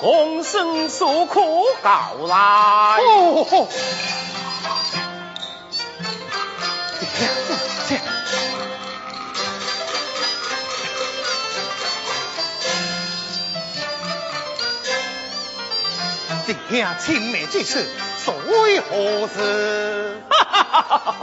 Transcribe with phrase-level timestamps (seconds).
[0.00, 2.98] 哥，共生诉苦告来。
[3.00, 3.68] 哦，
[16.66, 17.86] 殿下青梅之事，
[18.24, 20.20] 所为何事？
[20.30, 21.16] 哈哈哈哈！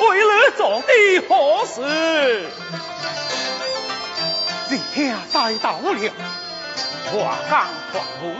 [0.00, 0.86] 为了做的
[1.28, 2.50] 何事？
[4.68, 6.12] 殿下再到了。
[7.06, 8.36] 华江传闻，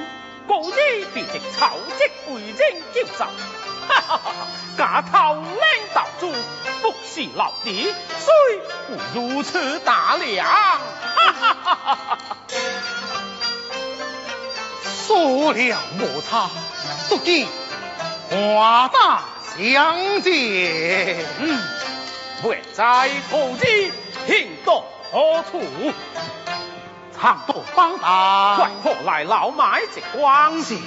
[0.49, 3.25] 故意被这曹植为人救走，
[3.89, 4.33] 哈哈哈！
[4.77, 6.33] 假头领道主，
[6.83, 8.59] 不是老弟，虽
[8.89, 10.45] 会如此大量？
[10.47, 10.81] 哈
[11.33, 12.19] 哈哈哈哈！
[15.07, 16.51] 说了莫差，
[17.09, 17.47] 不见
[18.31, 19.23] 华大
[19.57, 21.25] 相见。
[21.39, 21.63] 嗯，
[22.43, 23.93] 未在故知
[24.27, 24.83] 行到
[25.13, 25.63] 何处？
[27.21, 30.81] 长多方大，快破来老买这光喜。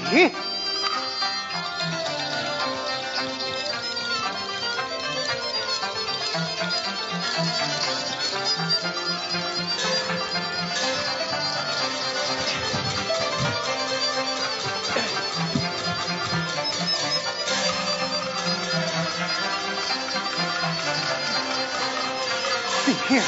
[23.07, 23.23] 天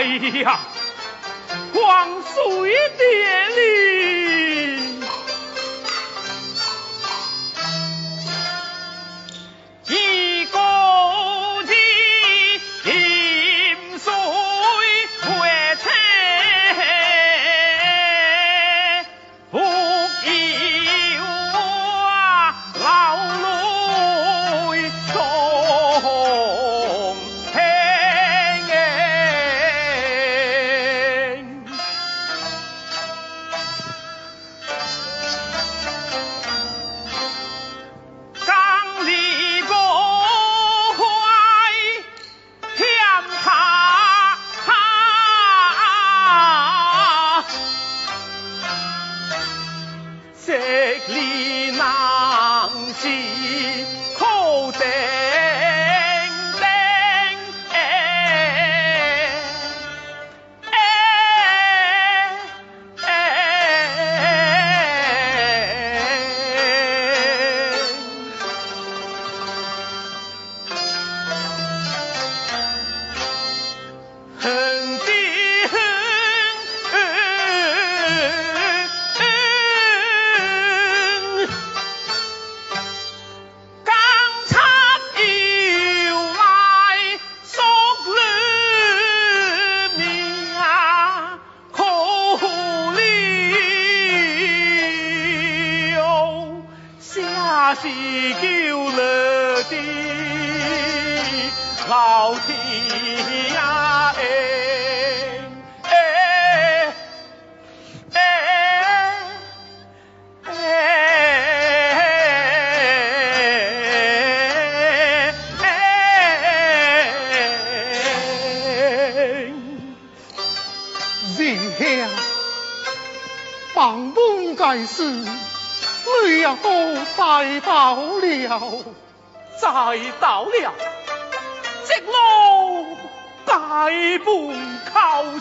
[0.00, 0.06] 哎
[0.40, 0.58] 呀，
[1.74, 3.04] 光水爹
[3.54, 3.99] 里，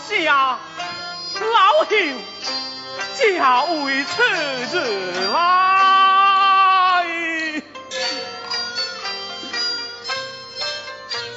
[0.09, 0.59] 下，
[1.33, 1.97] 老兄
[3.15, 4.23] 家为此
[4.71, 4.75] 日
[5.31, 5.37] 来。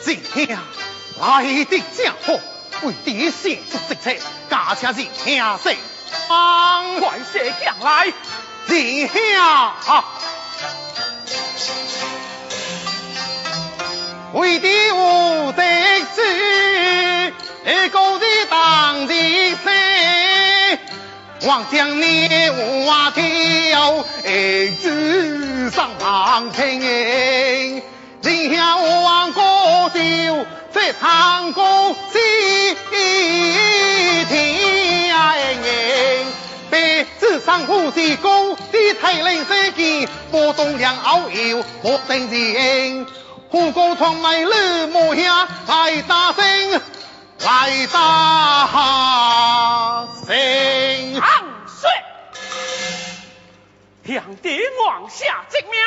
[0.05, 0.59] 殿下，
[1.21, 2.33] 来的正好，
[2.83, 4.17] 为爹写出直策，
[4.51, 5.77] 驾车是下世，
[6.29, 8.13] 方快些将来，
[8.67, 9.13] 殿下。
[14.33, 15.63] 为敌无得
[17.65, 19.15] 志，高的当的
[19.63, 20.79] 生。
[21.47, 22.29] 望将你
[22.87, 27.83] 花挑，哎，纸上谈情。
[28.21, 29.41] 今下望歌
[29.93, 33.13] 酒，在唱歌戏听。
[36.71, 43.07] 被纸上呼吸高，地太冷山间，波动两遨游，莫等人。
[43.51, 46.81] 虎歌窗美女模样，来大声，
[47.45, 48.69] 来打
[50.25, 50.33] 声。
[51.21, 51.91] 昂睡，
[54.15, 55.81] 向帝王下旨命，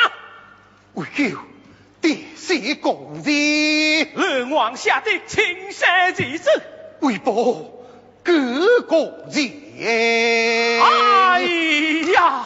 [0.92, 1.38] 为救
[2.02, 3.30] 帝师公子，
[4.14, 6.50] 龙王下的青山之子，
[7.00, 7.32] 为保
[8.22, 8.98] 各国
[9.30, 10.82] 人。
[10.82, 11.40] 哎
[12.12, 12.44] 呀，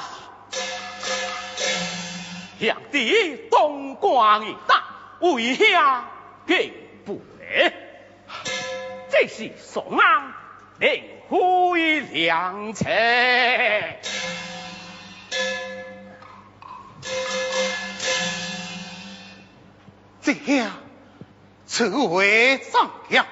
[2.60, 4.84] 向帝东关一大。
[5.20, 6.04] 为下
[6.46, 6.72] 敬
[7.04, 7.74] 不来，
[9.10, 10.32] 这是宋安
[10.78, 12.86] 领会良策。
[20.22, 20.70] 这下
[21.66, 23.26] 此为上将，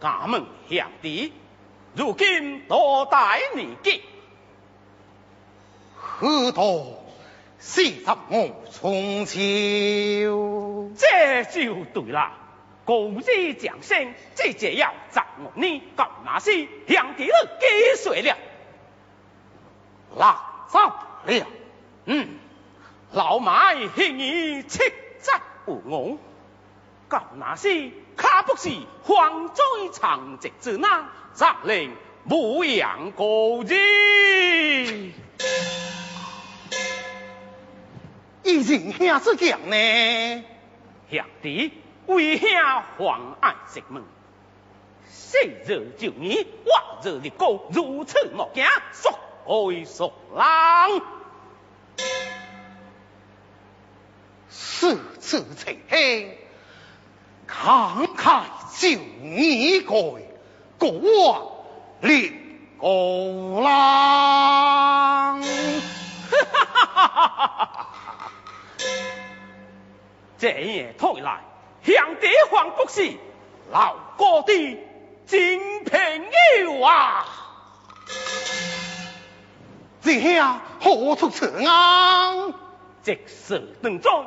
[0.00, 1.32] 俺们兄弟
[1.94, 4.02] 如今多待你给，
[5.96, 7.02] 何多？
[7.58, 12.32] 四十五春秋，这就对了。
[12.88, 18.34] 公日降生，这就要掌握你搞那些向地了给水了，
[20.16, 20.78] 拉走
[21.26, 21.46] 了。
[22.06, 22.38] 嗯，
[23.12, 24.78] 老马恨你七
[25.18, 25.32] 责
[25.66, 26.18] 无我，
[27.08, 28.70] 搞那些卡不是
[29.02, 31.94] 黄嘴长直之难，让令
[32.24, 35.10] 牧羊过日。
[38.44, 40.44] 以前兄子讲呢，
[41.10, 41.72] 兄弟
[42.08, 42.48] 为兄
[42.96, 44.02] 妨碍石门，
[45.10, 49.12] 昔日就你，我日的高，如此莫惊，说
[49.44, 51.02] 爱说郎，
[54.48, 56.48] 四次情黑，
[57.46, 58.44] 慷慨
[58.78, 59.90] 就你个
[60.78, 61.66] 国
[62.00, 62.32] 立
[62.80, 62.88] 高
[63.60, 65.46] 郎，哈
[66.52, 67.90] 哈哈哈哈哈！
[70.38, 71.42] 这夜退来，
[71.88, 73.14] 向帝皇不是
[73.72, 74.78] 老哥的
[75.26, 75.98] 真朋
[76.60, 77.24] 友啊！
[80.02, 82.52] 这下何出此安？
[83.02, 84.26] 这事当中，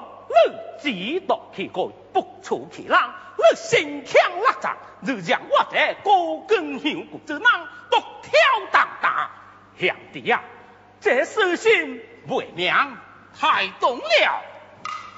[0.81, 1.73] 你知道其该
[2.13, 2.97] 不出其人，
[3.37, 4.75] 你心强力壮，
[5.05, 8.31] 就让我这高根响骨之囊独挑
[8.71, 9.29] 担当。
[9.77, 10.41] 兄弟呀，
[10.99, 12.75] 这事情未免
[13.39, 14.41] 太重了。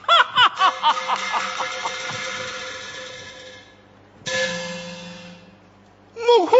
[0.05, 0.42] 哈哈
[0.83, 1.91] 哈哈哈！
[6.15, 6.57] 莫开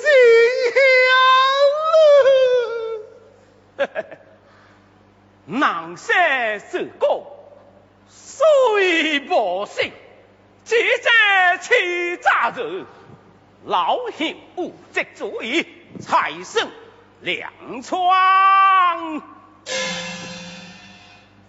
[0.00, 0.04] 心
[3.76, 3.86] 呀！
[5.44, 7.26] 南山是高，
[8.08, 9.92] 水不兴，
[10.64, 12.86] 只在欺诈人。
[13.66, 15.66] 老兄无责主意，
[16.00, 16.70] 才生
[17.20, 19.20] 两窗。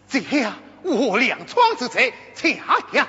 [0.09, 0.57] 这样。
[0.83, 2.51] 我两窗之贼，下
[2.91, 3.07] 呀！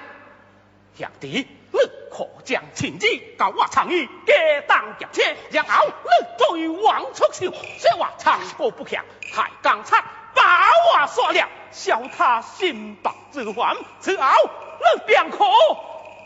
[0.98, 1.78] 兄弟，你
[2.10, 3.06] 可将情子
[3.38, 15.44] 告我参与，结党结车，然后你追王出手，说话长波不强，太刚差，把我杀了，笑他心白之患，此后你便可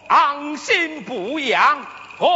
[0.09, 1.87] 安心不养，
[2.19, 2.27] 何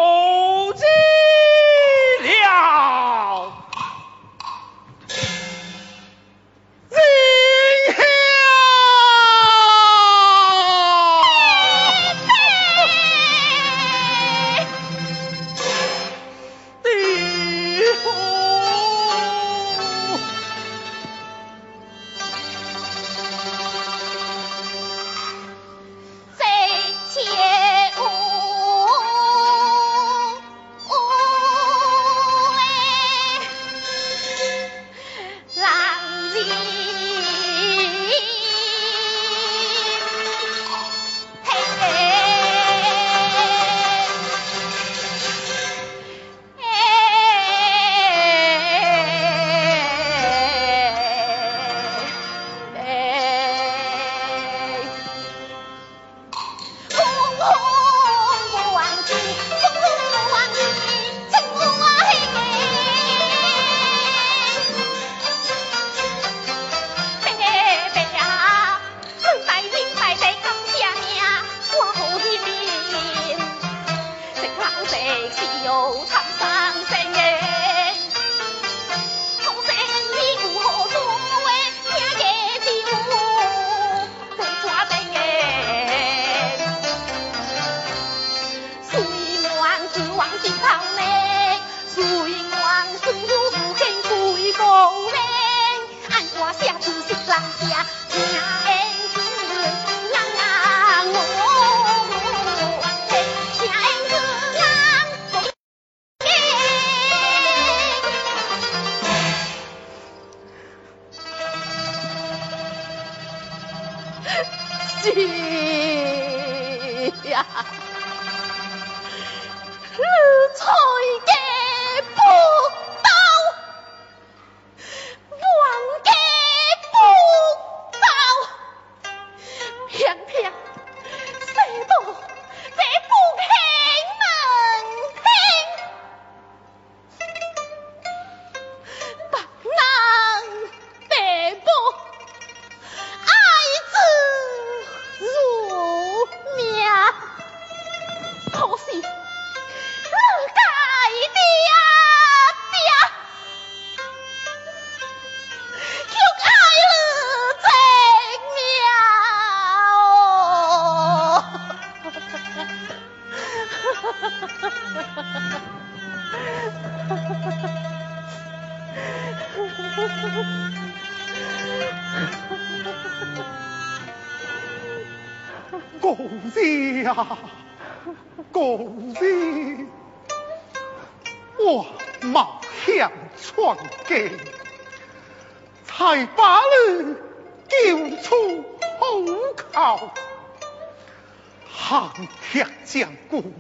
[192.53, 193.53] 却将故骨，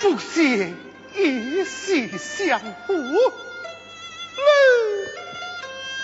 [0.00, 0.72] 不屑
[1.14, 4.46] 一世相扶，恁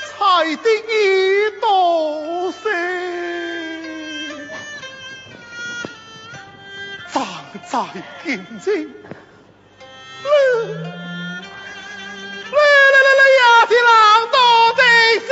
[0.06, 2.62] 才得一到死，
[7.12, 7.26] 葬
[7.70, 8.28] 在今
[8.64, 8.66] 日。
[12.50, 12.58] 来
[12.92, 13.87] 来来来，亚细郎
[14.30, 14.37] 多
[14.75, 14.82] 得
[15.20, 15.28] 心。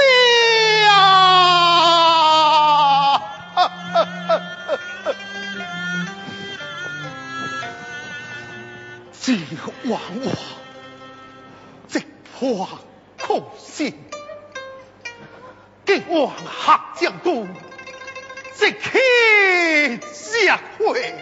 [9.84, 10.32] 枉我
[11.88, 12.00] 这
[12.38, 12.68] 破
[13.20, 13.94] 空心，
[15.84, 17.48] 给王下将功，
[18.54, 18.98] 即刻
[20.12, 21.14] 下回，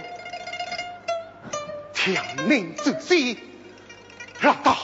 [1.95, 3.37] 天命之师，
[4.41, 4.77] 让道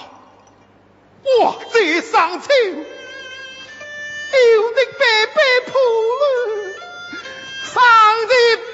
[1.22, 2.80] 我这上朝，丢
[4.70, 6.72] 你白白铺路，
[7.64, 7.82] 上
[8.26, 8.69] 的。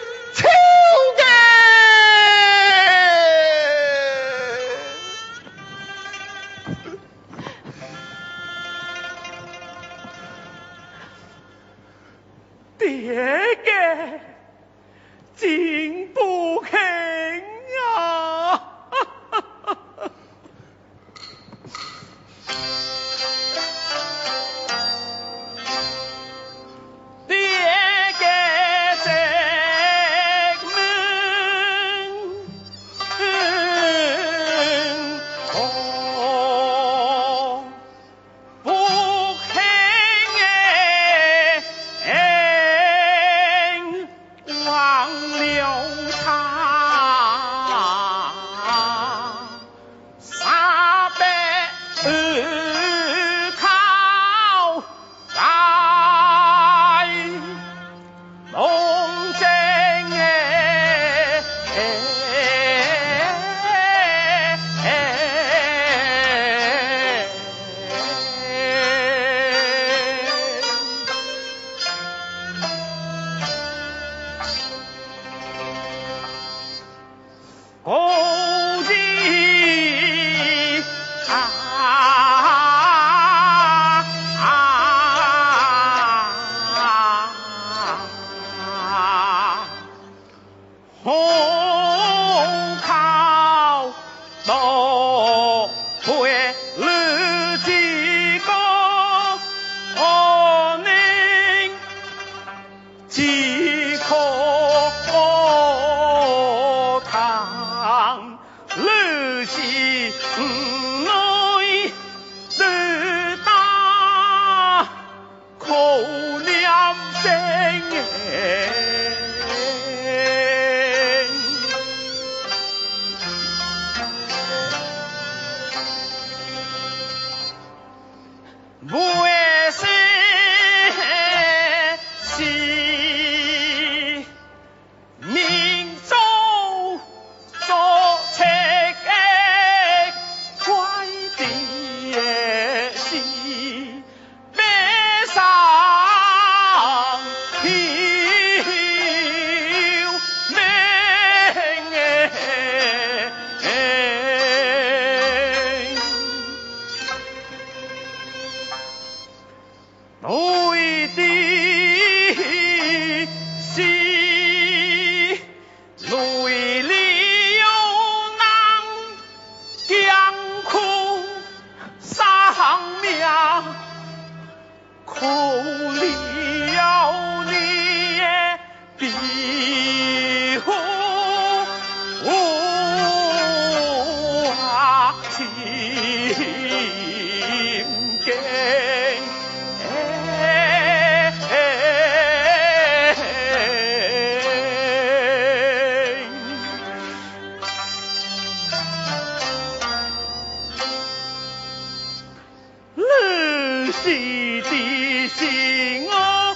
[204.06, 206.54] 心的心啊，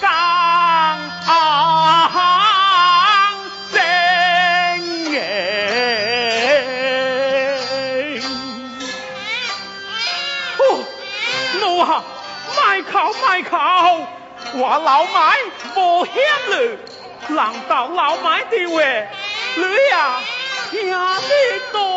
[0.00, 0.10] 刚
[10.50, 12.02] 正怒下
[12.56, 13.42] 卖卖
[14.54, 15.36] 我老迈
[15.76, 16.14] 无香
[16.50, 16.78] 虑
[17.28, 18.82] 难道老迈的话
[19.54, 20.20] 你呀
[20.70, 21.91] 听得多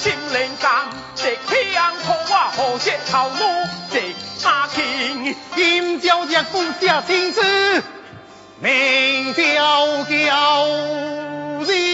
[0.00, 1.36] 心灵上，这
[1.74, 3.44] 向苦我，何解头怒？
[3.92, 4.00] 这
[4.48, 7.42] 阿庆，今朝日孤家亲子，
[8.60, 10.66] 明朝叫
[11.66, 11.89] 人。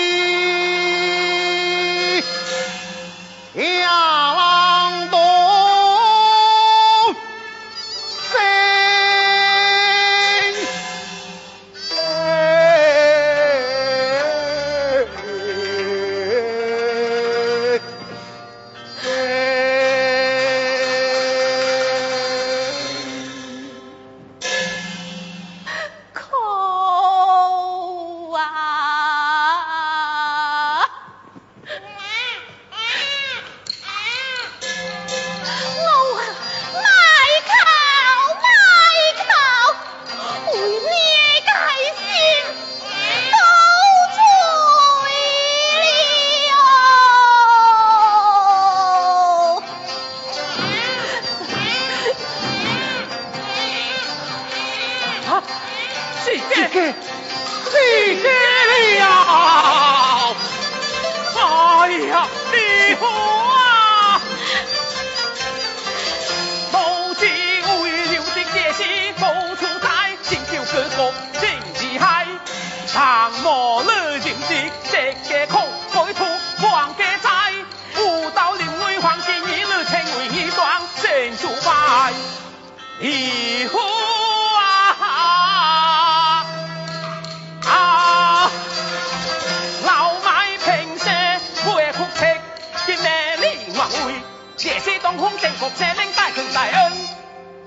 [95.61, 96.93] cuộc sẽ đánh bại cường giải ơn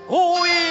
[0.08, 0.69] ui.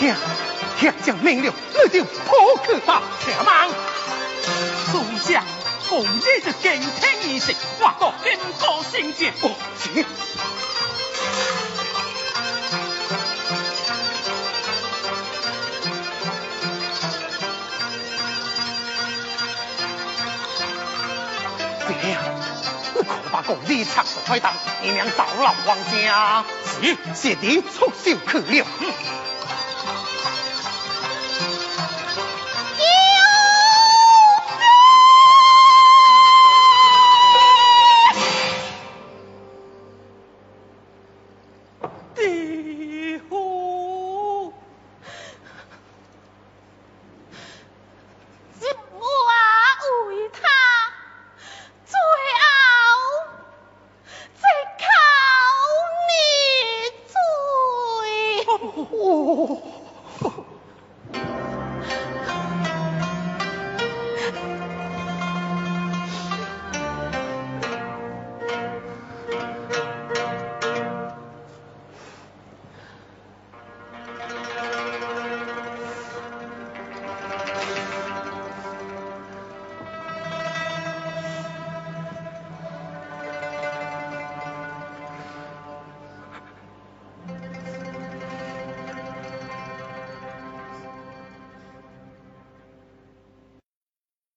[0.00, 0.14] 听，
[0.78, 3.68] 听将命令，你就跑去吧，且慢。
[4.90, 5.44] 宋将，
[5.90, 10.06] 公日就敬天仪式，我个天高圣洁，我去。
[21.86, 22.20] 爹呀，
[22.94, 26.42] 你可把公日插手开当，以免造老王家。
[26.64, 28.66] 是，谢弟出手去了。